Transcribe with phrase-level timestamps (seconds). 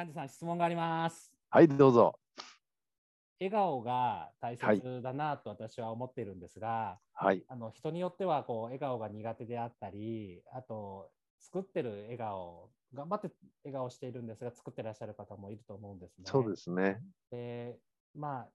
[0.00, 1.30] 幹事さん、質問があります。
[1.50, 2.18] はい、どうぞ。
[3.38, 7.44] 笑顔が大はい切だなと私は思っているんですが、はい。
[7.48, 13.30] あの人によってはこう笑顔が苦手であったり、あと作ってる笑顔、頑張って
[13.62, 16.24] 笑顔しているんですが、作ってらっしゃる方もいると思うんですね。
[16.24, 17.02] そうですね。
[17.30, 17.76] で、
[18.14, 18.48] まあ、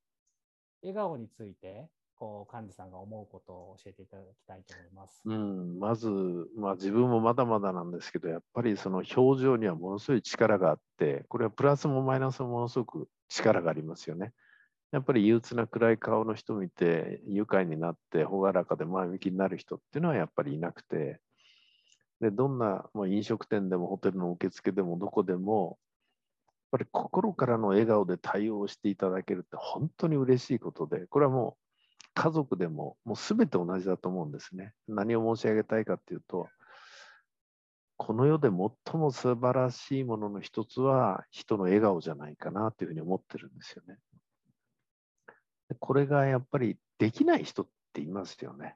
[0.82, 5.22] 笑顔について、こう幹事さんが思うことを教えていただきたいと思います。
[5.26, 6.10] うん、まず、
[6.58, 14.34] まあ、自分もまだまだなんですけど、やっぱりその表情にはものすごい力があって、これはプラスもマイナスもものすごく力がありますよね。
[14.92, 21.20] やっぱり憂鬱な暗い顔の人見て、愉快になって、朗らかで前向きになる人っていうのはやっぱりいなくて、
[22.22, 25.78] でどんな、まあ、飲食店でもホテルの受付でもどこでも、
[26.48, 31.65] やっぱり心からの笑顔で対応していただけるって本当に嬉しいことで、これはもう
[32.16, 34.74] 家族でももう全て同じだと思うんですね。
[34.88, 36.50] 何を申し上げたいかっていうと、
[37.98, 43.98] この世で最も素晴らしいものの一つは人の笑顔じゃないかなというふうに思ってるんですよね。
[45.80, 48.76] これがやっぱりできない人っていますよね。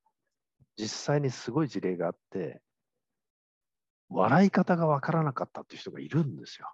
[0.78, 2.62] 実際にすごい事例があって、
[4.10, 6.74] 笑い方がわからなかったっていう人がいるんですよ。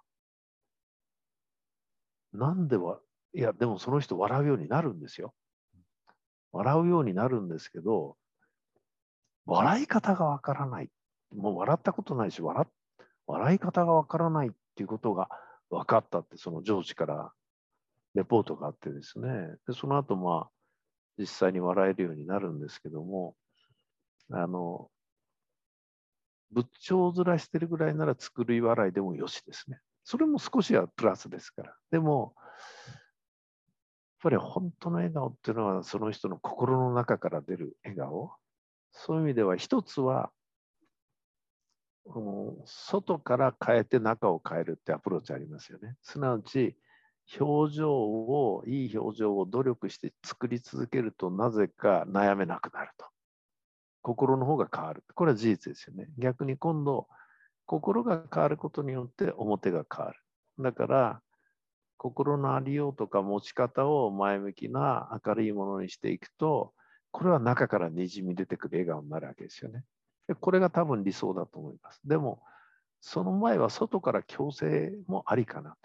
[2.32, 3.00] なんでわ、
[3.34, 5.34] いや、でもその人笑うようになるんですよ。
[6.52, 8.16] 笑うようになるんですけど、
[9.46, 10.90] 笑い方がわからない。
[11.34, 12.66] もう笑ったことないし、笑
[13.26, 15.28] 笑い方がわからないっていうことが
[15.70, 17.32] 分かったって、その上司から
[18.14, 19.28] レポートがあってですね。
[19.66, 20.50] で、その後、まあ、
[21.18, 23.36] 実際に笑えるようになるんですけども、
[24.30, 24.90] あの、
[26.50, 29.80] 仏頂面してるぐらいなら作り笑いでもよしですね。
[30.04, 31.74] それも少しはプラスですから。
[31.90, 32.34] でも、
[34.26, 38.32] ぱり本当の笑顔っていうのはその人の心の中から出る笑顔。
[38.90, 40.32] そういう意味では一つは、
[42.06, 45.96] うん外から変えて中を変えるってアプローチありますよね。
[46.02, 46.76] すなわち、
[47.38, 53.06] 表情を、いい表情を努力して作り続けるとなぜか悩めなくなると。
[54.02, 55.04] 心の方が変わる。
[55.14, 56.08] これは事実ですよね。
[56.18, 57.08] 逆に今度、
[57.64, 60.20] 心が変わることによって表が変わる。
[60.60, 61.22] だから、
[61.96, 66.72] 心のありようとか持ち方を前向きな明るいものにしていくと、
[67.10, 69.84] これは中からにじみ出てくる笑顔になるわけですよね。
[70.28, 72.00] でこれが多分理想だと思います。
[72.04, 72.42] でも、
[73.00, 75.76] その前は外から強制もありかなと。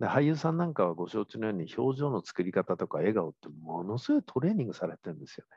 [0.00, 5.56] で俳優さんなんかはご承知のように表情の作り方とか笑顔ってものすごいトレーニングされてるんですよね。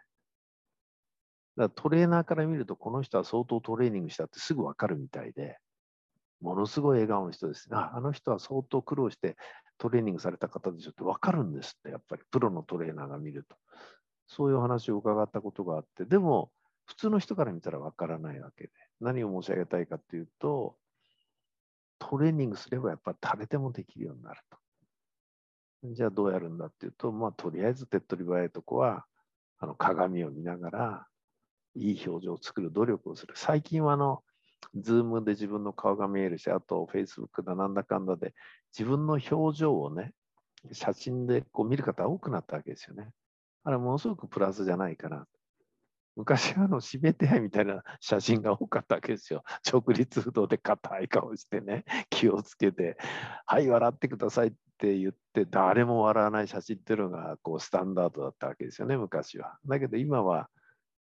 [1.58, 5.60] だからトレーナーから見るとこの人は相当トレーニングしたってすぐわかるみたいで、
[6.42, 7.78] ものすごい笑顔の人ですね。
[7.78, 9.38] あの人は相当苦労して
[9.78, 13.56] トレーニングされた方でしょってわかるんですって、やっぱりプロのトレーナーが見ると。
[14.28, 16.52] そういう話を伺ったことがあって、でも
[16.86, 20.76] 普通の人から見たらわからないわけで、何を申し上げたいかっていうと、
[22.00, 24.58] トレーニングすればやっぱり誰でもできるようになると。
[25.84, 29.06] じゃあどうやるんだっていうと、まあとりあえず手っ取り早いとこは、
[29.60, 31.08] あの鏡を見ながら、
[31.76, 33.34] いい表情を作る努力をする。
[33.36, 34.24] 最近はあの、
[34.76, 38.34] ズームで自分の顔が見えるし、あと Facebook だなんだかんだで、
[38.78, 40.14] 自分の表情をね、
[40.72, 43.12] 写真でこう見る方多くなったわけですよね。
[43.64, 45.28] あれものすごくプラスじゃないかな。
[46.16, 49.44] 昔はあの指名手配みたいな 写真が多かったわけですよ。
[49.72, 52.98] 直立不動で硬い顔してね、 気をつけて、
[53.46, 59.58] はい、笑ってくださいって言って、誰も笑わない写真っていうのがこうスタンダードだったわけですよね、昔は。
[59.66, 60.50] だけど今は、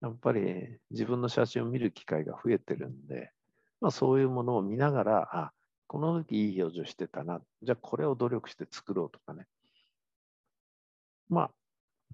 [0.02, 3.32] やっぱり自分の写真を見る機会が増えてるんで、
[3.82, 5.54] まあ、そういうものを見ながら、あ、
[5.88, 7.42] この時いい表情してたな。
[7.64, 9.48] じゃあこれを努力して作ろうとかね。
[11.30, 11.52] まあ、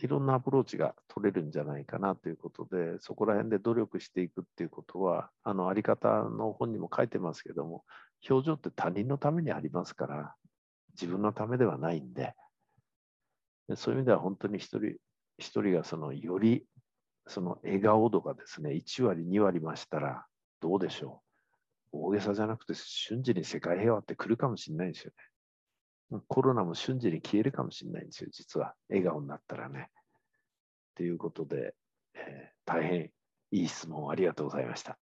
[0.02, 7.86] いろんなアプローチが取れるんじゃないかなということで、そこら辺で努力していくっていうことは、あの、あり方の本にも書いてますけども、
[8.30, 10.36] 表情って他人のためにありますから、
[11.00, 12.36] 自分のためではないんで、
[13.68, 14.98] でそういう意味では本当に一人
[15.38, 16.66] 一人がそのより
[17.28, 20.28] その笑顔度がですね、1割、2割増したら
[20.62, 21.25] どうでしょう。
[22.04, 25.12] 大げさじゃなくて瞬時に世界平和って来るかもしれないんですよ
[26.12, 26.20] ね。
[26.28, 28.76] コロナも瞬時に消えるかもしれないんですよ、実は。
[28.90, 29.90] 笑顔になったらね。
[30.96, 31.76] ということで、
[32.14, 33.12] えー、大変
[33.52, 34.98] いい質問ありがとうございました。